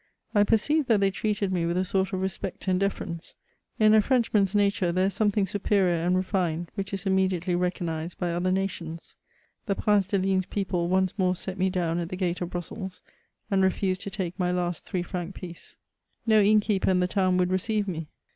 I 0.33 0.43
perceived 0.43 0.87
that 0.87 0.99
they 0.99 1.11
treated 1.11 1.53
me 1.53 1.67
with 1.67 1.77
a 1.77 1.85
sort 1.85 2.11
of 2.11 2.21
respect 2.21 2.67
and 2.67 2.79
deference; 2.79 3.35
in 3.77 3.93
a 3.93 4.01
Frenchman's 4.01 4.55
nature 4.55 4.91
there 4.91 5.05
is 5.05 5.13
something 5.13 5.45
superior 5.45 5.97
and 6.03 6.15
re^ed, 6.15 6.69
which 6.73 6.91
is 6.91 7.05
immediately 7.05 7.53
recognised 7.55 8.17
by 8.17 8.31
other 8.33 8.51
nations. 8.51 9.15
The 9.67 9.75
Prince 9.75 10.07
de 10.07 10.17
ligne's 10.17 10.47
peqple 10.47 10.89
onee 10.89 11.13
more 11.19 11.35
set 11.35 11.59
me 11.59 11.69
down 11.69 11.99
at 11.99 12.09
the 12.09 12.15
gate 12.17 12.41
of 12.41 12.49
Brussels, 12.49 13.03
and 13.51 13.61
refused 13.61 14.01
to 14.01 14.09
take 14.09 14.39
my 14.39 14.51
last 14.51 14.87
three 14.87 15.03
fraac 15.03 15.33
pteee. 15.35 15.75
No 16.25 16.41
innke^r 16.41 16.87
in 16.87 16.99
the 16.99 17.07
town 17.07 17.37
would 17.37 17.51
receive 17.51 17.87
me. 17.87 18.07